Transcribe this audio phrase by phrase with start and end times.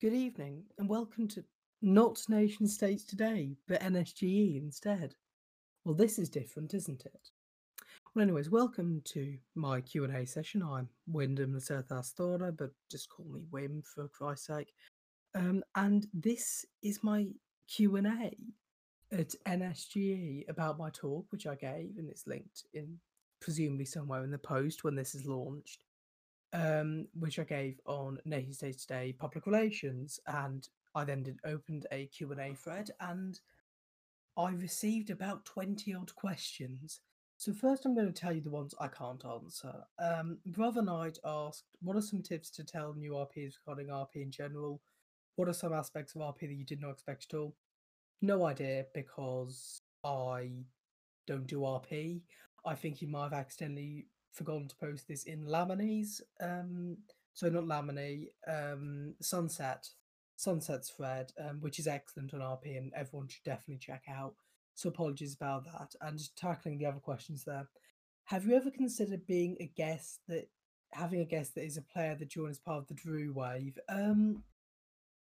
[0.00, 1.44] Good evening, and welcome to
[1.80, 5.14] not NationStates Today, but NSGE instead.
[5.84, 7.30] Well, this is different, isn't it?
[8.12, 10.64] Well, anyways, welcome to my Q and A session.
[10.64, 14.74] I'm Wyndham Thora, but just call me Wim for Christ's sake.
[15.36, 17.28] Um, and this is my
[17.68, 18.36] Q and A
[19.16, 22.98] at NSGE about my talk, which I gave, and it's linked in
[23.40, 25.84] presumably somewhere in the post when this is launched
[26.54, 32.06] um, which I gave on NationStates Today Public Relations, and I then did opened a
[32.06, 33.38] Q and A thread, and
[34.38, 37.00] I received about twenty odd questions.
[37.36, 39.74] So first, I'm going to tell you the ones I can't answer.
[39.98, 44.30] Um, Brother Knight asked, "What are some tips to tell new RPs regarding RP in
[44.30, 44.80] general?
[45.34, 47.56] What are some aspects of RP that you did not expect at all?"
[48.22, 50.52] No idea because I
[51.26, 52.22] don't do RP.
[52.64, 56.98] I think you might have accidentally forgotten to post this in Lamini's, um,
[57.32, 59.88] so not Lamini, um, Sunset,
[60.36, 64.34] Sunset's thread, um, which is excellent on RP and everyone should definitely check out.
[64.74, 65.94] So apologies about that.
[66.00, 67.68] And tackling the other questions there.
[68.24, 70.48] Have you ever considered being a guest that
[70.92, 73.78] having a guest that is a player that joins part of the Drew wave?
[73.88, 74.42] Um,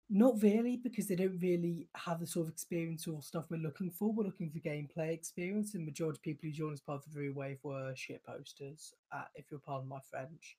[0.09, 3.91] not really, because they don't really have the sort of experience or stuff we're looking
[3.91, 4.11] for.
[4.11, 7.05] We're looking for gameplay experience, and the majority of people who joined as part of
[7.05, 10.57] the Drew Wave were shit posters, uh, if you'll pardon my French,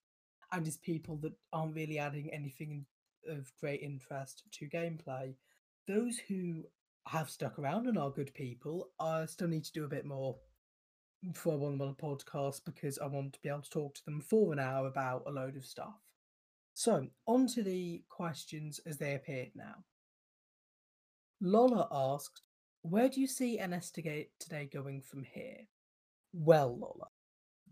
[0.53, 2.87] and it's people that aren't really adding anything
[3.29, 5.35] of great interest to gameplay.
[5.89, 6.65] Those who
[7.09, 10.37] have stuck around and are good people, I still need to do a bit more
[11.35, 14.21] for one on the podcast because I want to be able to talk to them
[14.21, 15.99] for an hour about a load of stuff.
[16.81, 19.85] So, on to the questions as they appeared now.
[21.43, 22.41] Lola asked,
[22.81, 25.67] Where do you see NS today going from here?
[26.33, 27.09] Well, Lola,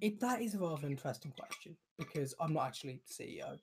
[0.02, 3.56] it, that is a rather interesting question because I'm not actually CEO.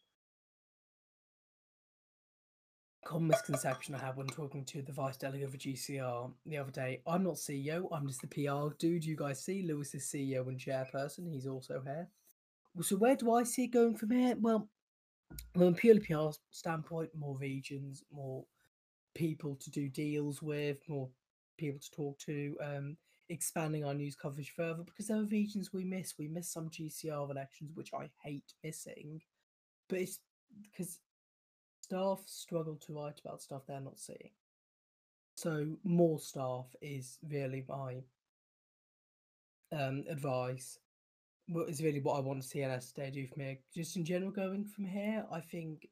[3.06, 7.04] Common misconception I had when talking to the vice delegate for GCR the other day.
[7.06, 9.06] I'm not CEO, I'm just the PR dude.
[9.06, 11.32] You guys see Lewis is CEO and chairperson.
[11.32, 12.10] He's also here.
[12.82, 14.36] So where do I see it going from here?
[14.40, 14.70] Well,
[15.54, 18.46] from a purely PR standpoint, more regions, more
[19.14, 21.10] people to do deals with, more
[21.58, 22.98] people to talk to, um,
[23.30, 26.16] expanding our news coverage further because there are regions we miss.
[26.20, 29.22] We miss some GCR elections, which I hate missing,
[29.90, 30.20] but it's
[30.62, 31.00] because
[31.82, 34.32] staff struggle to write about stuff they're not seeing.
[35.36, 38.04] So more staff is really my
[39.72, 40.80] um, advice
[41.48, 43.60] what is really what I want to see Day do for me.
[43.74, 45.88] Just in general, going from here, I think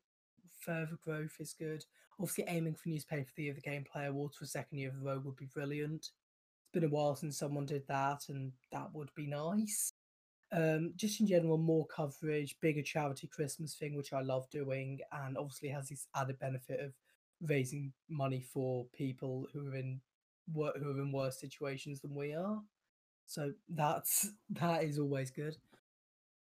[0.59, 1.83] further growth is good.
[2.19, 5.01] Obviously, aiming for newspaper of the year, the gameplay awards for second year of the
[5.01, 6.01] row would be brilliant.
[6.01, 9.93] It's been a while since someone did that, and that would be nice.
[10.51, 15.37] Um, just in general, more coverage, bigger charity Christmas thing, which I love doing, and
[15.37, 16.93] obviously has this added benefit of
[17.41, 19.99] raising money for people who are in
[20.53, 22.61] who are in worse situations than we are.
[23.33, 25.57] So that's that is always good.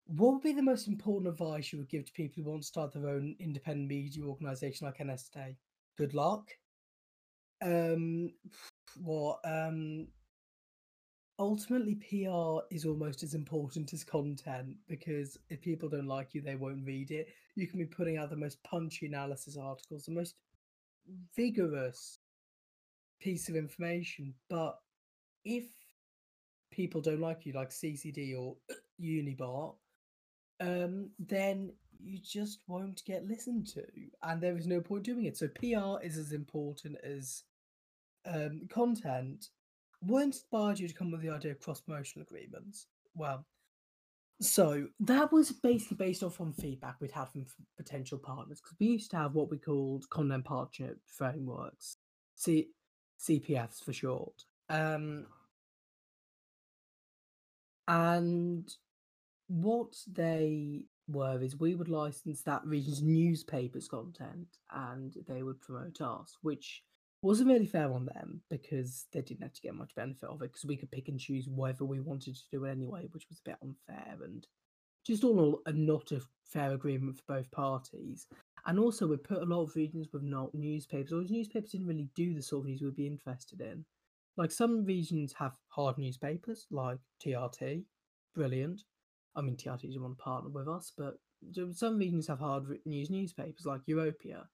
[0.07, 2.67] What would be the most important advice you would give to people who want to
[2.67, 5.57] start their own independent media organization like NS Today?
[5.97, 6.49] Good luck.
[7.63, 8.33] Um,
[9.01, 10.07] what um,
[11.39, 16.55] ultimately PR is almost as important as content because if people don't like you, they
[16.55, 17.29] won't read it.
[17.55, 20.35] You can be putting out the most punchy analysis articles, the most
[21.35, 22.19] vigorous
[23.21, 24.77] piece of information, but
[25.45, 25.65] if
[26.75, 28.55] people don't like you, like CCD or
[29.01, 29.75] Unibot,
[30.59, 31.71] um, then
[32.03, 33.83] you just won't get listened to,
[34.23, 35.37] and there is no point doing it.
[35.37, 37.43] So PR is as important as
[38.25, 39.47] um, content.
[40.01, 42.87] What inspired you to come up with the idea of cross promotional agreements?
[43.15, 43.45] Well,
[44.41, 47.45] so that was basically based off on feedback we'd had from
[47.77, 51.97] potential partners because we used to have what we called content partnership frameworks,
[52.35, 52.69] C-
[53.19, 54.43] CPFs for short.
[54.69, 55.27] Um,
[57.87, 58.69] and
[59.47, 66.01] what they were is we would license that region's newspaper's content and they would promote
[66.01, 66.83] us, which
[67.21, 70.51] wasn't really fair on them because they didn't have to get much benefit of it
[70.51, 73.39] because we could pick and choose whether we wanted to do it anyway, which was
[73.39, 74.47] a bit unfair and
[75.05, 78.27] just all in all a not a fair agreement for both parties.
[78.65, 82.09] And also we put a lot of regions with not newspapers, or newspapers didn't really
[82.15, 83.85] do the sort of news we'd be interested in.
[84.37, 87.83] Like some regions have hard newspapers, like TRT,
[88.33, 88.83] brilliant.
[89.35, 91.15] I mean, TRT doesn't want to partner with us, but
[91.73, 94.45] some regions have hard news newspapers, like Europia.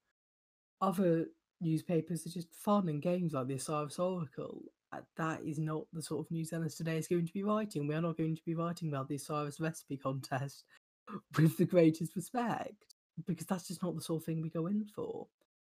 [0.82, 1.26] Other
[1.62, 4.62] newspapers are just fun and games like the Osiris Oracle.
[4.94, 7.88] Uh, that is not the sort of news NS today is going to be writing.
[7.88, 10.66] We are not going to be writing about the Osiris recipe contest
[11.38, 12.96] with the greatest respect
[13.28, 15.28] because that's just not the sort of thing we go in for.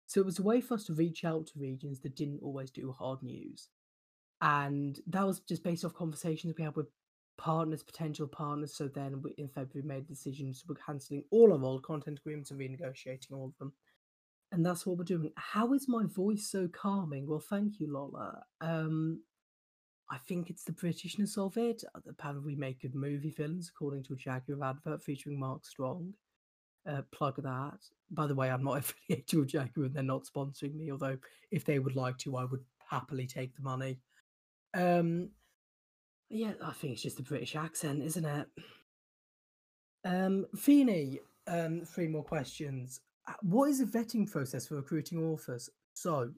[0.06, 2.70] So it was a way for us to reach out to regions that didn't always
[2.70, 3.68] do hard news.
[4.42, 6.88] And that was just based off conversations we had with
[7.36, 8.74] partners, potential partners.
[8.74, 10.64] So then we, in February, made decisions.
[10.66, 13.72] We're cancelling all our old content agreements and renegotiating all of them.
[14.52, 15.30] And that's what we're doing.
[15.36, 17.26] How is my voice so calming?
[17.26, 18.42] Well, thank you, Lola.
[18.60, 19.20] Um,
[20.10, 21.84] I think it's the Britishness of it.
[21.94, 26.14] Uh, Apparently, we make good movie films, according to a Jaguar advert featuring Mark Strong.
[26.86, 27.78] Uh, plug that.
[28.10, 28.78] By the way, I'm not
[29.08, 31.18] affiliated with Jaguar and they're not sponsoring me, although
[31.52, 34.00] if they would like to, I would happily take the money.
[34.74, 35.30] Um,
[36.28, 38.46] yeah, I think it's just the British accent, isn't it?
[40.04, 43.00] Um, Feeney, um, three more questions.
[43.28, 45.68] Uh, What is the vetting process for recruiting authors?
[45.94, 46.32] So,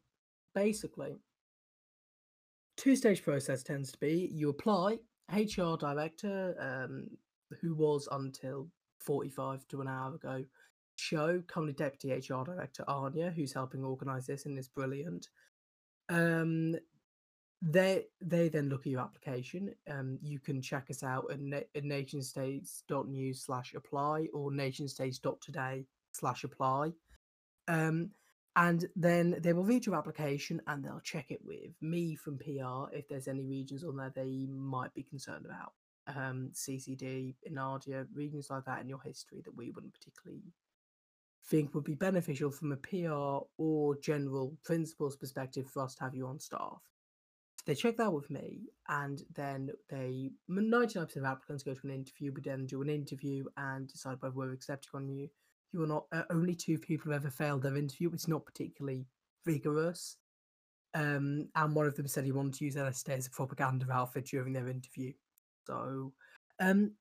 [0.54, 1.16] basically,
[2.76, 4.98] two stage process tends to be you apply,
[5.30, 7.06] HR director, um,
[7.60, 8.68] who was until
[9.00, 10.44] 45 to an hour ago,
[10.96, 15.28] show, currently deputy HR director Anya, who's helping organise this and is brilliant.
[16.08, 16.76] Um,
[17.62, 19.72] they they then look at your application.
[19.88, 26.42] Um, you can check us out at, na- at nationstates.news slash apply or nationstates.today slash
[26.42, 26.92] apply.
[27.68, 28.10] Um,
[28.56, 32.94] and then they will read your application and they'll check it with me from PR
[32.94, 35.72] if there's any regions on there they might be concerned about.
[36.08, 40.42] Um, CCD, Inadia, regions like that in your history that we wouldn't particularly
[41.46, 46.14] think would be beneficial from a PR or general principles perspective for us to have
[46.14, 46.82] you on staff.
[47.64, 52.32] They check that with me, and then they 99% of applicants go to an interview.
[52.32, 55.28] We then do an interview and decide whether we're accepting on you.
[55.72, 58.10] You are not uh, only two people have ever failed their interview.
[58.12, 59.06] It's not particularly
[59.46, 60.16] rigorous.
[60.94, 64.26] Um, and one of them said he wanted to use LSD as a propaganda outfit
[64.26, 65.12] during their interview.
[65.66, 66.12] So,
[66.60, 66.92] um,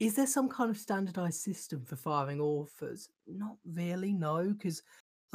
[0.00, 3.08] is there some kind of standardized system for firing authors?
[3.26, 4.82] Not really, no, because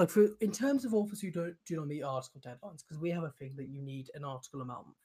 [0.01, 3.11] like for in terms of authors who don't do not meet article deadlines, because we
[3.11, 4.97] have a thing that you need an article a month.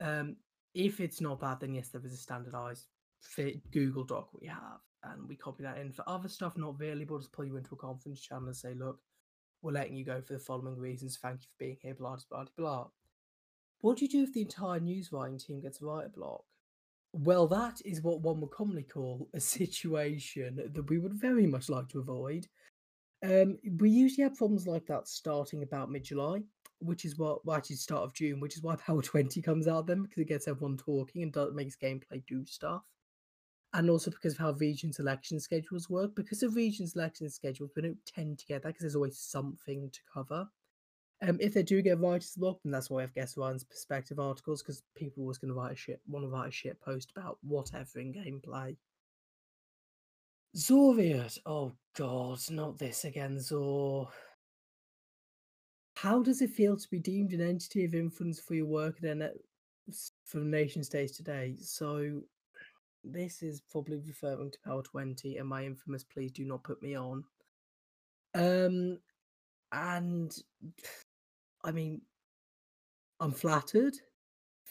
[0.00, 0.36] Um,
[0.74, 2.86] if it's not bad, then yes, there is a standardized
[3.20, 5.90] fit Google Doc we have, and we copy that in.
[5.90, 8.74] For other stuff, not really, but just pull you into a conference channel and say,
[8.74, 9.00] look,
[9.60, 11.18] we're letting you go for the following reasons.
[11.20, 12.86] Thank you for being here, blah blah blah.
[13.80, 16.44] What do you do if the entire news writing team gets a writer block?
[17.12, 21.68] Well, that is what one would commonly call a situation that we would very much
[21.68, 22.46] like to avoid.
[23.22, 26.42] Um, we usually have problems like that starting about mid July,
[26.80, 29.86] which is what, well, actually, start of June, which is why Power 20 comes out
[29.86, 32.82] then because it gets everyone talking and does, makes gameplay do stuff.
[33.74, 36.14] And also because of how region selection schedules work.
[36.14, 39.88] Because of region selection schedules, we don't tend to get that because there's always something
[39.90, 40.46] to cover.
[41.26, 44.18] Um, if they do get writer's block, then that's why I have guest Ryan's perspective
[44.18, 47.12] articles because people always going to write a shit, want to write a shit post
[47.16, 48.76] about whatever in gameplay.
[50.56, 54.08] Zoriat, oh god, not this again, Zor.
[55.96, 59.30] How does it feel to be deemed an entity of influence for your work N-
[60.24, 61.56] for nation states today?
[61.60, 62.20] So,
[63.04, 66.96] this is probably referring to Power 20 and my infamous please do not put me
[66.96, 67.24] on.
[68.34, 68.98] Um,
[69.72, 70.36] and
[71.64, 72.02] I mean,
[73.20, 73.94] I'm flattered.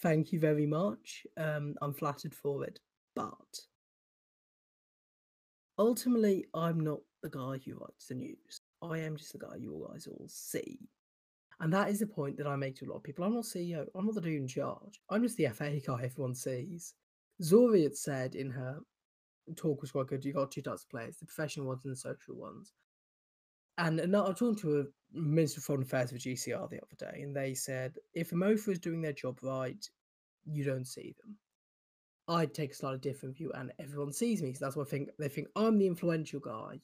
[0.01, 1.25] Thank you very much.
[1.37, 2.79] Um, I'm flattered for it.
[3.15, 3.59] But
[5.81, 8.61] ultimately, I'm not the guy who writes the news.
[8.81, 10.79] I am just the guy you guys all see.
[11.59, 13.23] And that is the point that I make to a lot of people.
[13.23, 13.85] I'm not CEO.
[13.95, 14.99] I'm not the dude in charge.
[15.09, 16.93] I'm just the FA guy everyone sees.
[17.43, 18.79] Zori had said in her
[19.55, 20.23] talk was quite good.
[20.23, 22.73] You got two types of players: the professional ones and the social ones.
[23.77, 24.83] And ano- I was talking to a
[25.19, 28.73] Minister of Foreign Affairs for GCR the other day, and they said if a MOFA
[28.73, 29.83] is doing their job right,
[30.45, 31.35] you don't see them.
[32.31, 35.09] I take a slightly different view, and everyone sees me, so that's why I think
[35.19, 36.79] they think I'm the influential guy.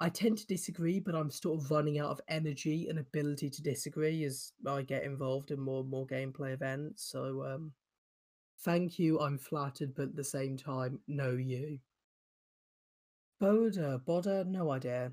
[0.00, 3.62] I tend to disagree, but I'm sort of running out of energy and ability to
[3.62, 7.02] disagree as I get involved in more and more gameplay events.
[7.02, 7.72] So, um,
[8.60, 9.20] thank you.
[9.20, 11.78] I'm flattered, but at the same time, no you.
[13.42, 15.12] Boda, Boda, no idea.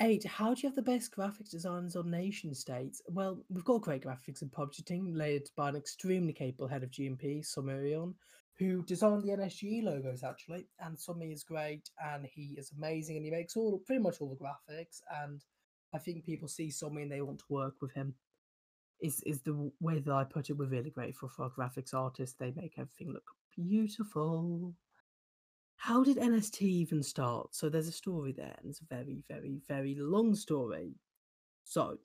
[0.00, 3.00] Eight, how do you have the best graphics designs on nation states?
[3.06, 7.44] Well, we've got great graphics and publishing led by an extremely capable head of GMP,
[7.44, 8.14] Somerion,
[8.58, 10.66] who designed the NSGE logos actually.
[10.80, 14.30] And Somi is great and he is amazing and he makes all pretty much all
[14.30, 15.00] the graphics.
[15.22, 15.40] And
[15.94, 18.14] I think people see Somi and they want to work with him.
[19.00, 20.54] Is is the way that I put it.
[20.54, 22.36] We're really grateful for our graphics artists.
[22.36, 24.74] They make everything look beautiful.
[25.84, 27.54] How did NST even start?
[27.54, 30.94] So there's a story there, and it's a very, very, very long story.
[31.64, 31.98] So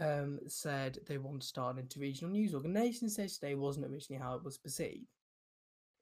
[0.00, 3.08] um, said they want to start an interregional news organization.
[3.08, 5.06] Said today wasn't originally how it was perceived.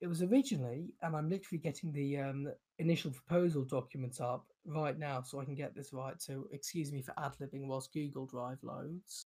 [0.00, 5.22] It was originally, and I'm literally getting the um, initial proposal documents up right now
[5.22, 6.20] so I can get this right.
[6.20, 9.26] So excuse me for ad libbing whilst Google Drive loads.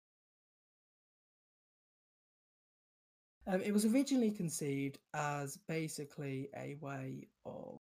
[3.48, 7.80] Um, it was originally conceived as basically a way of,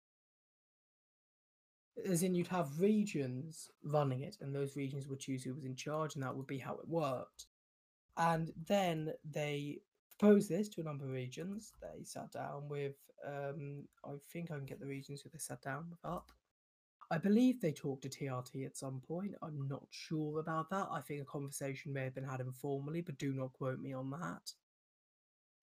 [2.06, 5.76] as in you'd have regions running it, and those regions would choose who was in
[5.76, 7.46] charge, and that would be how it worked.
[8.18, 9.80] And then they
[10.18, 11.74] proposed this to a number of regions.
[11.82, 12.96] They sat down with,
[13.28, 16.32] um, I think I can get the regions who they sat down with up.
[17.12, 19.36] I believe they talked to TRT at some point.
[19.42, 20.88] I'm not sure about that.
[20.92, 24.10] I think a conversation may have been had informally, but do not quote me on
[24.12, 24.52] that.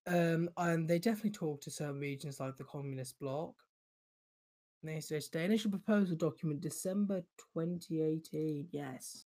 [0.07, 3.55] Um, and they definitely talked to certain regions like the Communist Bloc.
[4.83, 7.23] And they said the initial proposal document, December
[7.55, 8.69] 2018.
[8.71, 9.27] Yes,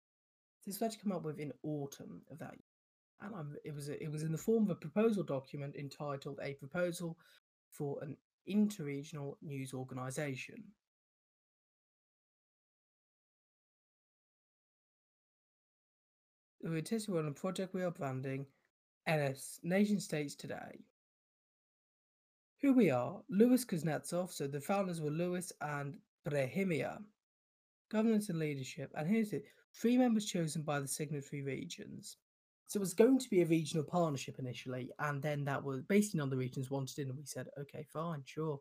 [0.64, 2.75] this was to come up with in autumn of that year.
[3.20, 6.38] And I'm, it was a, it was in the form of a proposal document entitled
[6.42, 7.16] "A Proposal
[7.70, 8.16] for an
[8.48, 10.62] Interregional News Organisation."
[16.62, 18.44] We're testing on a project we are branding
[19.08, 20.80] NS NationStates Today.
[22.60, 24.32] Who we are Louis Kuznetsov.
[24.32, 25.96] So the founders were Louis and
[26.28, 26.98] Brehimia.
[27.88, 28.90] Governance and leadership.
[28.96, 29.44] And here's it
[29.74, 32.16] three members chosen by the signatory regions.
[32.68, 36.18] So it was going to be a regional partnership initially, and then that was based
[36.18, 38.60] on the regions wanted in, and we said, okay, fine, sure.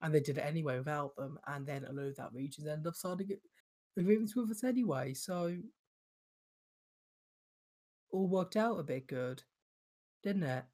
[0.00, 2.86] And they did it anyway without them, and then a load of that regions ended
[2.86, 3.36] up signing
[3.98, 5.12] agreements with us anyway.
[5.12, 5.56] So
[8.10, 9.42] all worked out a bit good,
[10.22, 10.64] didn't it?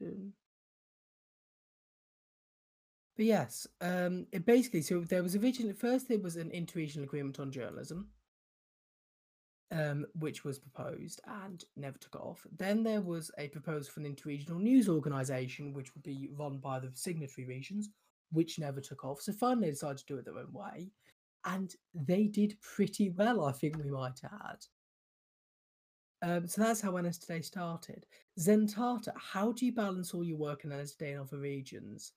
[0.00, 0.32] Mm.
[3.16, 7.38] But yes, um, it basically so there was originally first there was an interregional agreement
[7.38, 8.08] on journalism,
[9.70, 12.46] um, which was proposed and never took off.
[12.56, 16.78] Then there was a proposal for an interregional news organisation, which would be run by
[16.78, 17.90] the signatory regions,
[18.30, 19.20] which never took off.
[19.20, 20.90] So finally, they decided to do it their own way
[21.44, 24.64] and they did pretty well, I think we might add.
[26.22, 28.06] Um, so that's how NS Today started.
[28.38, 32.12] Zentata, how do you balance all your work in NS Today in other regions?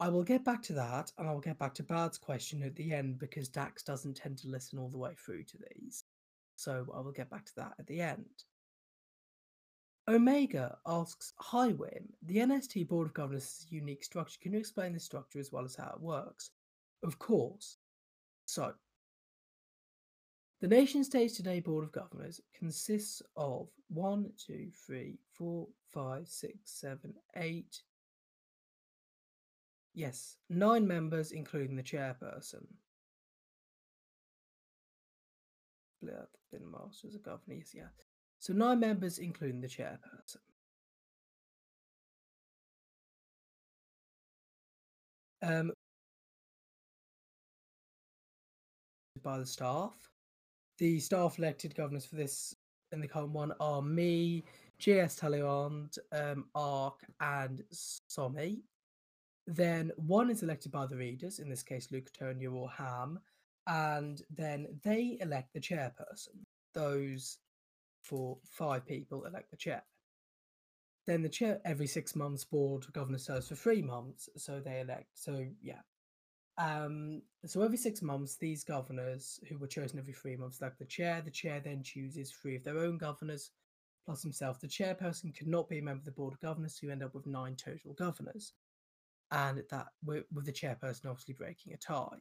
[0.00, 2.92] I will get back to that, and I'll get back to Bard's question at the
[2.92, 6.04] end because Dax doesn't tend to listen all the way through to these.
[6.54, 8.44] So I will get back to that at the end.
[10.08, 14.38] Omega asks, Hi Wim, the NST Board of Governors is a unique structure.
[14.40, 16.50] Can you explain the structure as well as how it works?
[17.02, 17.76] Of course.
[18.46, 18.72] So,
[20.60, 26.56] the nation states today Board of Governors consists of one, two, three, four, five, six,
[26.64, 27.82] seven, eight.
[29.98, 32.64] Yes, nine members, including the chairperson.
[36.00, 37.88] Been masters of governors, yeah.
[38.38, 40.36] So nine members, including the chairperson.
[45.42, 45.72] Um,
[49.24, 49.94] by the staff.
[50.78, 52.54] The staff elected governors for this
[52.92, 54.44] in the current one are me,
[54.78, 55.16] J.S.
[55.16, 58.60] Talleyrand, um, Ark, and Somi.
[59.48, 63.18] Then one is elected by the readers, in this case, Lucatonia or Ham,
[63.66, 66.44] and then they elect the chairperson.
[66.74, 67.38] Those
[68.02, 69.82] for five people elect the chair.
[71.06, 75.08] Then the chair every six months board governor serves for three months, so they elect.
[75.14, 75.80] So yeah,
[76.58, 80.84] um, so every six months, these governors, who were chosen every three months, like the
[80.84, 83.52] chair, the chair then chooses three of their own governors
[84.04, 84.60] plus himself.
[84.60, 87.14] The chairperson cannot be a member of the board of governors, so you end up
[87.14, 88.52] with nine total governors,
[89.30, 92.18] and that with, with the chairperson obviously breaking a tie.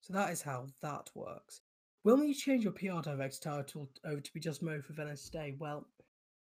[0.00, 1.62] So that is how that works.
[2.02, 5.24] When will you change your PR director title over to be just Mo for Venice
[5.24, 5.56] Today?
[5.58, 5.86] Well,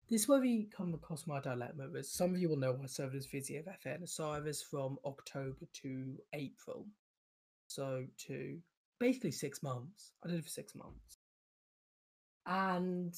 [0.08, 3.14] this where we come across my dilemma is some of you will know I served
[3.14, 6.86] as Vizier of FN Osiris from October to April.
[7.68, 8.58] So to
[8.98, 10.12] basically six months.
[10.24, 11.18] I did it for six months.
[12.46, 13.14] And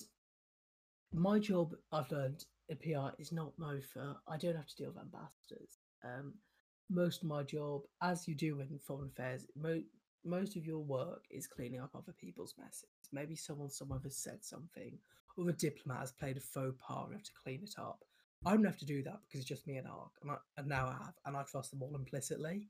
[1.13, 2.45] my job I've learned
[2.77, 4.17] PR is not MOFA.
[4.27, 5.79] I don't have to deal with ambassadors.
[6.05, 6.35] Um,
[6.91, 9.83] most of my job, as you do in foreign affairs, mo-
[10.25, 12.85] most of your work is cleaning up other people's messes.
[13.13, 14.99] Maybe someone somewhere has said something,
[15.37, 18.05] or a diplomat has played a faux pas and have to clean it up.
[18.47, 20.69] I don't have to do that because it's just me and Ark, and, I, and
[20.69, 22.69] now I have, and I trust them all implicitly.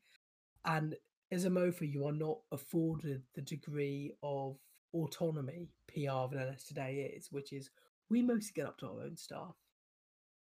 [0.64, 0.96] And
[1.30, 4.56] as a MOFA, you are not afforded the degree of
[4.94, 7.70] autonomy PR of an NS today is, which is
[8.08, 9.54] we mostly get up to our own stuff.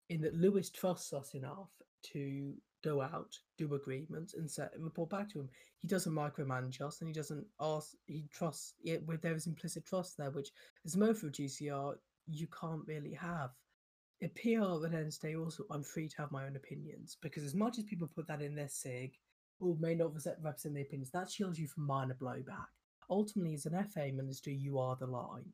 [0.08, 1.70] In that Lewis trusts us enough
[2.12, 5.48] to go out, do agreements, and set and report back to him.
[5.80, 7.94] He doesn't micromanage us, and he doesn't ask.
[8.06, 8.74] He trusts.
[9.06, 10.50] With there is implicit trust there, which
[10.84, 11.94] as motive of GCR
[12.28, 13.50] you can't really have.
[14.22, 16.56] A PR at the end of the day, also, I'm free to have my own
[16.56, 19.12] opinions because as much as people put that in their SIG
[19.60, 22.66] or may not represent their opinions, that shields you from minor blowback.
[23.10, 25.44] Ultimately, as an FA minister, you are the line.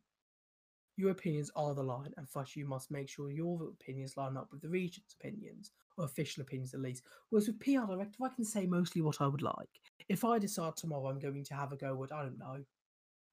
[1.02, 4.46] Your opinions are the line, and thus you must make sure your opinions line up
[4.52, 7.02] with the region's opinions, or official opinions at least.
[7.28, 9.80] Whereas with PR director, I can say mostly what I would like.
[10.08, 12.62] If I decide tomorrow I'm going to have a go with, I don't know,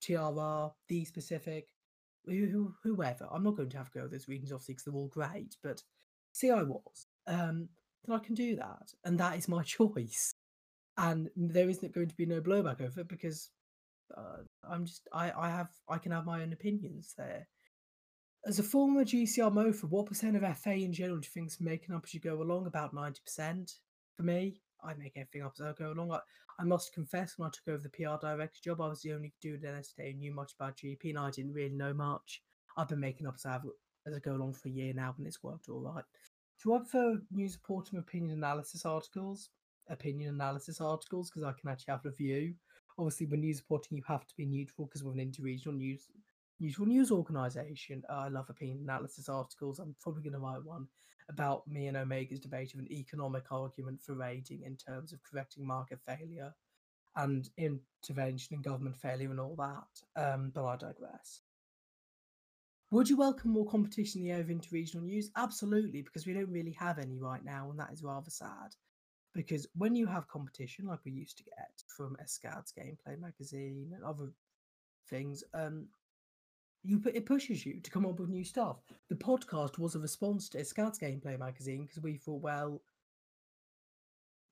[0.01, 1.67] TRR, the specific,
[2.25, 5.07] whoever, I'm not going to have a go with those regions, obviously, because they're all
[5.07, 5.83] great, but
[6.33, 7.69] see, I was, um,
[8.03, 8.91] then I can do that.
[9.05, 10.33] And that is my choice.
[10.97, 13.51] And there isn't going to be no blowback over it because
[14.17, 17.47] uh, I'm just I I have I can have my own opinions there.
[18.45, 21.59] As a former GCR MOFA, what percent of FA in general do you think is
[21.59, 22.67] making up as you go along?
[22.67, 23.73] About ninety percent
[24.15, 24.61] for me.
[24.81, 26.13] I make everything up as I go along.
[26.13, 26.19] I,
[26.57, 29.33] I must confess, when I took over the PR director job, I was the only
[29.41, 32.41] dude in NSTA who knew much about GP, and I didn't really know much.
[32.77, 33.65] I've been making up as I, have,
[34.07, 36.05] as I go along for a year now, and it's worked all right.
[36.63, 39.49] Do I prefer news reporting opinion analysis articles?
[39.89, 42.53] Opinion analysis articles because I can actually have a view
[42.99, 46.09] obviously when news reporting you have to be neutral because we're an interregional news
[46.59, 48.03] neutral news organization.
[48.09, 49.79] Uh, i love opinion analysis articles.
[49.79, 50.87] I'm probably going to write one
[51.29, 55.65] about me and omega's debate of an economic argument for raiding in terms of correcting
[55.65, 56.53] market failure
[57.15, 61.41] and intervention and government failure and all that um, but i digress.
[62.91, 65.29] Would you welcome more competition in the area of interregional news?
[65.35, 68.75] Absolutely because we don't really have any right now and that is rather sad.
[69.35, 74.03] Because when you have competition like we used to get from Escad's gameplay magazine and
[74.03, 74.31] other
[75.07, 75.87] things, um,
[76.83, 78.77] you it pushes you to come up with new stuff.
[79.09, 82.81] The podcast was a response to Escad's gameplay magazine because we thought, well,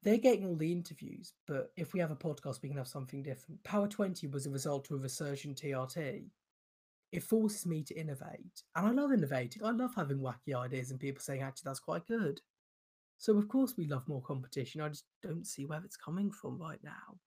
[0.03, 3.23] they're getting all the interviews, but if we have a podcast, we can have something
[3.23, 3.63] different.
[3.63, 6.25] Power 20 was a result of a resurgent TRT.
[7.11, 8.63] It forces me to innovate.
[8.75, 9.63] And I love innovating.
[9.63, 12.41] I love having wacky ideas and people saying, actually, that's quite good.
[13.17, 14.81] So of course we love more competition.
[14.81, 17.17] I just don't see where it's coming from right now.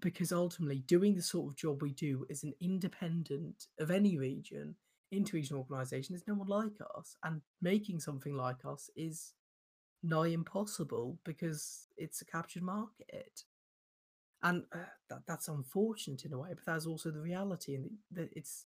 [0.00, 4.74] Because ultimately doing the sort of job we do as an independent of any region,
[5.12, 7.16] interregional organisation, there's no one like us.
[7.24, 9.34] And making something like us is
[10.02, 13.42] nigh impossible because it's a captured market.
[14.42, 14.78] And uh,
[15.08, 17.74] that, that's unfortunate in a way, but that's also the reality.
[17.74, 18.66] And that it's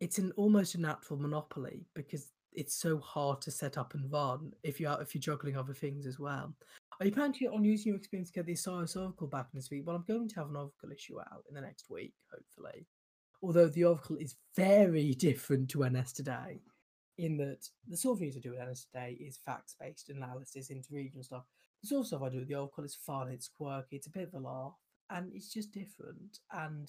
[0.00, 4.52] it's an almost a natural monopoly because it's so hard to set up and run
[4.64, 6.54] if you're if you're juggling other things as well.
[7.02, 9.72] Are you planning on using your experience to get the Osiris Oracle back in this
[9.72, 9.82] week?
[9.84, 12.86] Well, I'm going to have an Oracle issue out in the next week, hopefully.
[13.42, 16.60] Although the Oracle is very different to NS today,
[17.18, 20.70] in that the sort of things I do with NS today is facts based analysis
[20.70, 21.42] into regional stuff.
[21.82, 24.10] The sort of stuff I do with the Oracle is fun, it's quirky, it's a
[24.10, 24.76] bit of a laugh,
[25.10, 26.38] and it's just different.
[26.52, 26.88] And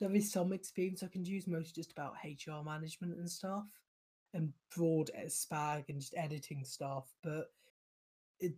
[0.00, 3.66] there is some experience I can use, mostly just about HR management and stuff
[4.34, 7.52] and broad eh, spag and just editing stuff, but
[8.40, 8.56] it,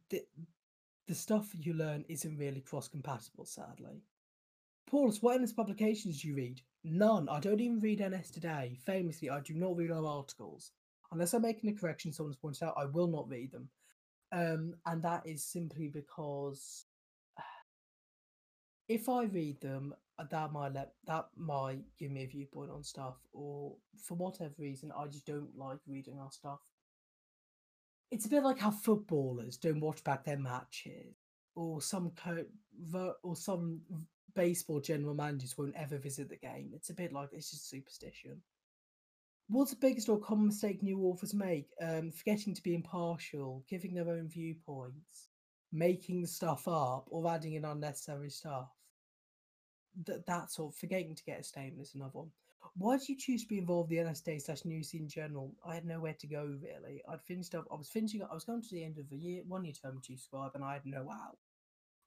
[1.07, 4.03] the, stuff you learn isn't really cross compatible, sadly.
[4.89, 6.61] Paulus, what NS publications do you read?
[6.85, 7.29] None.
[7.29, 8.79] I don't even read NS today.
[8.85, 10.73] Famously, I do not read our articles.
[11.13, 13.69] Unless I'm making a correction, someone's pointed out, I will not read them.
[14.33, 16.87] Um, and that is simply because
[18.89, 22.83] if I read them, uh, that might let that might give me a viewpoint on
[22.83, 26.61] stuff, or for whatever reason, I just don't like reading our stuff.
[28.15, 31.17] It's a bit like how footballers don't watch back their matches,
[31.57, 32.47] or some co-
[33.25, 33.81] or some
[34.37, 36.71] baseball general managers won't ever visit the game.
[36.75, 38.41] It's a bit like it's just superstition.
[39.49, 41.67] What's the biggest or common mistake new authors make?
[41.83, 45.31] Um, forgetting to be impartial, giving their own viewpoints,
[45.73, 48.71] making stuff up, or adding in unnecessary stuff
[50.05, 52.31] that that sort of forgetting to get a statement is another one.
[52.77, 55.55] Why did you choose to be involved in the NSD slash news in general?
[55.67, 57.03] I had nowhere to go really.
[57.09, 57.67] I'd finished up.
[57.71, 58.23] I was finishing.
[58.23, 58.31] Up.
[58.31, 60.65] I was going to the end of the year, one year term Chief Scribe, and
[60.65, 61.39] I had no out.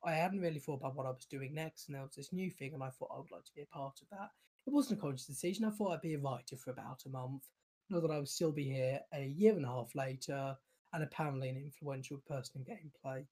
[0.04, 2.50] I hadn't really thought about what I was doing next, and there was this new
[2.52, 4.30] thing, and I thought I would like to be a part of that.
[4.66, 5.66] It wasn't a conscious decision.
[5.66, 7.44] I thought I'd be a writer for about a month.
[7.90, 10.56] Know that I would still be here a year and a half later,
[10.94, 13.26] and apparently an influential person in gameplay,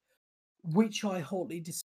[0.63, 1.81] which I hotly dis-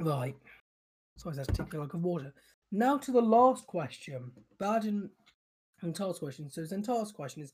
[0.00, 0.36] Right.
[1.16, 2.32] Sorry, that's taking like of water.
[2.70, 4.30] Now to the last question.
[4.58, 5.10] Bad in
[5.82, 6.50] Zentar's question.
[6.50, 7.52] So Zentar's question is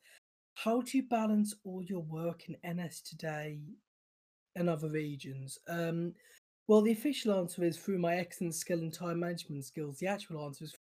[0.55, 3.61] how do you balance all your work in NS today
[4.57, 5.59] and other regions?
[5.69, 6.15] Um
[6.69, 9.99] Well, the official answer is through my excellent skill and time management skills.
[9.99, 10.77] The actual answer is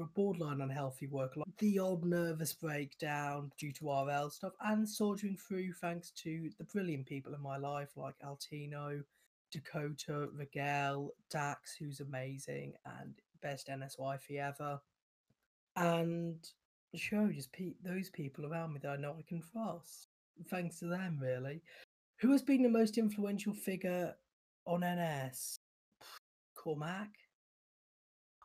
[0.00, 5.36] a borderline unhealthy work life, the odd nervous breakdown due to RL stuff, and soldiering
[5.36, 9.02] through thanks to the brilliant people in my life like Altino,
[9.50, 14.80] Dakota, Rigel, Dax, who's amazing, and best NS wifey ever.
[15.76, 16.38] And
[16.94, 20.08] show just pe- those people around me that I know I can trust.
[20.48, 21.62] Thanks to them, really.
[22.20, 24.14] Who has been the most influential figure
[24.66, 25.56] on NS?
[26.54, 27.08] Cormac.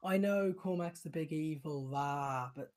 [0.05, 2.71] I know Cormac's the big evil, ah, but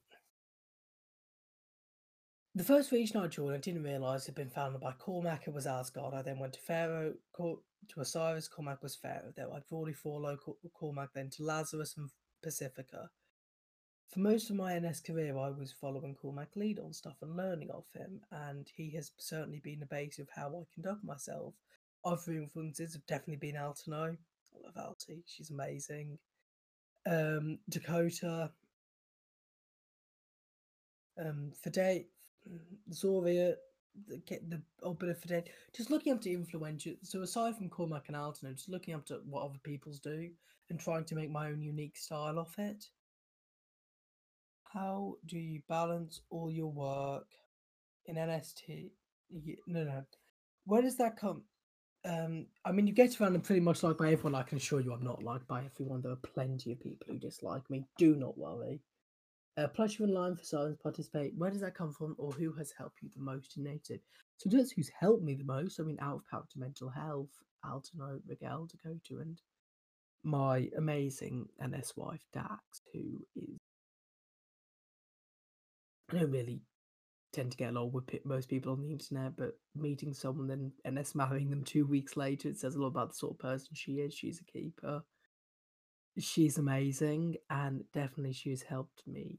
[2.54, 5.46] the first region I joined, I didn't realise had been founded by Cormac.
[5.46, 6.14] It was Asgard.
[6.14, 7.60] I then went to Pharaoh, Cor-
[7.90, 8.48] to Osiris.
[8.48, 9.32] Cormac was Pharaoh.
[9.36, 10.38] Then I brought Forlo,
[10.72, 12.08] Cormac, then to Lazarus and
[12.42, 13.10] Pacifica.
[14.08, 17.70] For most of my NS career, I was following Cormac lead on stuff and learning
[17.70, 21.52] of him, and he has certainly been the base of how I conduct myself.
[22.06, 24.16] Other influences have definitely been Altino.
[24.16, 26.18] I love Alti, she's amazing.
[27.06, 28.50] Um, Dakota,
[31.18, 32.06] um, Fidei,
[32.92, 33.54] Zoria,
[34.26, 35.44] get the old bit of Fidei.
[35.74, 36.94] Just looking up to influential.
[37.02, 40.30] So aside from Cormac and Altino, just looking up to what other people's do
[40.70, 42.84] and trying to make my own unique style of it.
[44.72, 47.28] How do you balance all your work
[48.06, 48.90] in NST?
[49.66, 50.04] No, no.
[50.66, 51.42] Where does that come?
[52.04, 54.34] Um, I mean, you get around and pretty much liked by everyone.
[54.34, 56.00] I can assure you, I'm not liked by everyone.
[56.00, 57.84] There are plenty of people who dislike me.
[57.98, 58.80] Do not worry.
[59.56, 61.34] Uh, pleasure in line for silence, participate.
[61.36, 64.00] Where does that come from, or who has helped you the most in native?
[64.36, 65.80] So, just who's helped me the most?
[65.80, 67.30] I mean, out of power to mental health,
[67.66, 69.40] Altino, Rigel, Dakota, and
[70.22, 73.58] my amazing NS wife Dax, who is
[76.10, 76.62] I don't really
[77.32, 80.96] tend to get along with most people on the internet, but meeting someone then and
[80.96, 83.68] then marrying them two weeks later, it says a lot about the sort of person
[83.74, 84.14] she is.
[84.14, 85.02] She's a keeper.
[86.18, 89.38] She's amazing, and definitely she's helped me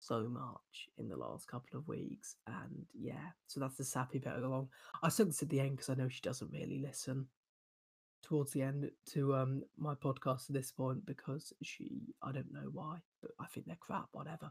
[0.00, 2.36] so much in the last couple of weeks.
[2.46, 4.68] And yeah, so that's the sappy bit along.
[5.02, 7.26] I stuck this at the end because I know she doesn't really listen
[8.22, 12.70] towards the end to um my podcast at this point because she I don't know
[12.72, 14.50] why, but I think they're crap, whatever.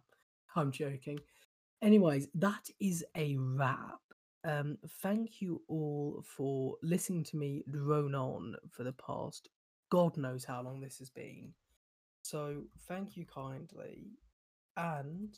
[0.55, 1.19] I'm joking.
[1.81, 3.99] Anyways, that is a wrap.
[4.43, 9.49] Um, thank you all for listening to me drone on for the past
[9.91, 11.53] God knows how long this has been.
[12.23, 14.17] So, thank you kindly
[14.77, 15.37] and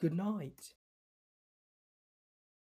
[0.00, 0.74] good night.